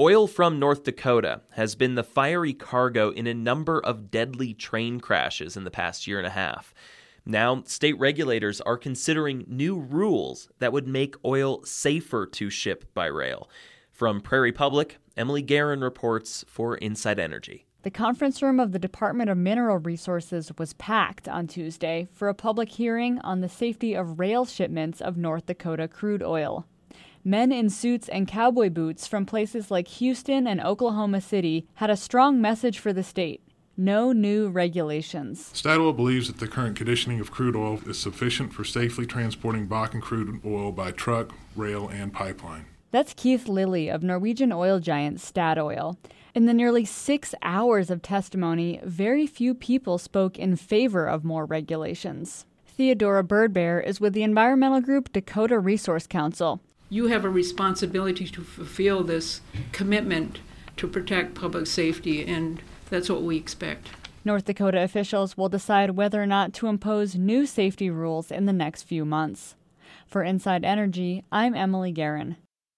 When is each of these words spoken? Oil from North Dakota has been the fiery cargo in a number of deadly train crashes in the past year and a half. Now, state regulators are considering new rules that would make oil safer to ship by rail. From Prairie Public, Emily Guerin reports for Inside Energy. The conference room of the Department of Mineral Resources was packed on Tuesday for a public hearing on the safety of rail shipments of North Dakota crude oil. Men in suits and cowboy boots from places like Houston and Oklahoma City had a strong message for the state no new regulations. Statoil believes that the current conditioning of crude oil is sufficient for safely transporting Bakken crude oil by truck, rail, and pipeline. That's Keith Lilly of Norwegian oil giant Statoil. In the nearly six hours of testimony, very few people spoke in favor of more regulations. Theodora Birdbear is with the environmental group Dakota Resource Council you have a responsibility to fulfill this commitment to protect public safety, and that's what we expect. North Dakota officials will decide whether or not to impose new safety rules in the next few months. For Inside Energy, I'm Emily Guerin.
Oil 0.00 0.26
from 0.26 0.58
North 0.58 0.84
Dakota 0.84 1.42
has 1.50 1.74
been 1.74 1.94
the 1.94 2.02
fiery 2.02 2.54
cargo 2.54 3.10
in 3.10 3.26
a 3.26 3.34
number 3.34 3.78
of 3.78 4.10
deadly 4.10 4.54
train 4.54 4.98
crashes 4.98 5.58
in 5.58 5.64
the 5.64 5.70
past 5.70 6.06
year 6.06 6.16
and 6.16 6.26
a 6.26 6.30
half. 6.30 6.72
Now, 7.26 7.62
state 7.66 7.98
regulators 7.98 8.62
are 8.62 8.78
considering 8.78 9.44
new 9.46 9.78
rules 9.78 10.48
that 10.58 10.72
would 10.72 10.88
make 10.88 11.22
oil 11.22 11.62
safer 11.66 12.24
to 12.24 12.48
ship 12.48 12.94
by 12.94 13.08
rail. 13.08 13.50
From 13.92 14.22
Prairie 14.22 14.52
Public, 14.52 14.96
Emily 15.18 15.42
Guerin 15.42 15.82
reports 15.82 16.46
for 16.48 16.78
Inside 16.78 17.18
Energy. 17.18 17.66
The 17.82 17.90
conference 17.90 18.40
room 18.40 18.58
of 18.58 18.72
the 18.72 18.78
Department 18.78 19.28
of 19.28 19.36
Mineral 19.36 19.76
Resources 19.76 20.50
was 20.56 20.72
packed 20.72 21.28
on 21.28 21.46
Tuesday 21.46 22.08
for 22.14 22.30
a 22.30 22.34
public 22.34 22.70
hearing 22.70 23.18
on 23.18 23.42
the 23.42 23.50
safety 23.50 23.92
of 23.92 24.18
rail 24.18 24.46
shipments 24.46 25.02
of 25.02 25.18
North 25.18 25.44
Dakota 25.44 25.88
crude 25.88 26.22
oil. 26.22 26.64
Men 27.24 27.52
in 27.52 27.68
suits 27.68 28.08
and 28.08 28.26
cowboy 28.26 28.70
boots 28.70 29.06
from 29.06 29.26
places 29.26 29.70
like 29.70 29.88
Houston 29.88 30.46
and 30.46 30.60
Oklahoma 30.60 31.20
City 31.20 31.66
had 31.74 31.90
a 31.90 31.96
strong 31.96 32.40
message 32.40 32.78
for 32.78 32.92
the 32.92 33.02
state 33.02 33.42
no 33.80 34.12
new 34.12 34.48
regulations. 34.50 35.50
Statoil 35.54 35.96
believes 35.96 36.26
that 36.26 36.38
the 36.38 36.46
current 36.46 36.76
conditioning 36.76 37.18
of 37.18 37.30
crude 37.30 37.56
oil 37.56 37.80
is 37.86 37.98
sufficient 37.98 38.52
for 38.52 38.62
safely 38.62 39.06
transporting 39.06 39.66
Bakken 39.66 40.02
crude 40.02 40.38
oil 40.44 40.70
by 40.70 40.90
truck, 40.90 41.32
rail, 41.56 41.88
and 41.88 42.12
pipeline. 42.12 42.66
That's 42.90 43.14
Keith 43.14 43.48
Lilly 43.48 43.88
of 43.88 44.02
Norwegian 44.02 44.52
oil 44.52 44.80
giant 44.80 45.18
Statoil. 45.18 45.96
In 46.34 46.44
the 46.44 46.52
nearly 46.52 46.84
six 46.84 47.34
hours 47.42 47.90
of 47.90 48.02
testimony, 48.02 48.80
very 48.84 49.26
few 49.26 49.54
people 49.54 49.96
spoke 49.96 50.38
in 50.38 50.56
favor 50.56 51.06
of 51.06 51.24
more 51.24 51.46
regulations. 51.46 52.44
Theodora 52.66 53.24
Birdbear 53.24 53.82
is 53.82 53.98
with 53.98 54.12
the 54.12 54.22
environmental 54.22 54.80
group 54.82 55.10
Dakota 55.12 55.58
Resource 55.58 56.06
Council 56.06 56.60
you 56.90 57.06
have 57.06 57.24
a 57.24 57.30
responsibility 57.30 58.26
to 58.26 58.42
fulfill 58.42 59.02
this 59.04 59.40
commitment 59.72 60.40
to 60.76 60.88
protect 60.88 61.34
public 61.34 61.66
safety, 61.66 62.26
and 62.26 62.60
that's 62.90 63.08
what 63.08 63.22
we 63.22 63.36
expect. 63.36 63.90
North 64.24 64.44
Dakota 64.44 64.82
officials 64.82 65.36
will 65.36 65.48
decide 65.48 65.92
whether 65.92 66.22
or 66.22 66.26
not 66.26 66.52
to 66.54 66.66
impose 66.66 67.14
new 67.14 67.46
safety 67.46 67.88
rules 67.88 68.30
in 68.30 68.44
the 68.44 68.52
next 68.52 68.82
few 68.82 69.04
months. 69.04 69.54
For 70.06 70.22
Inside 70.22 70.64
Energy, 70.64 71.24
I'm 71.32 71.54
Emily 71.54 71.92
Guerin. 71.92 72.36